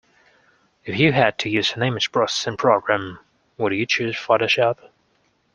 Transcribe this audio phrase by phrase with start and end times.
[0.83, 3.19] If you had to use an image processing program,
[3.59, 4.79] would you choose Photoshop?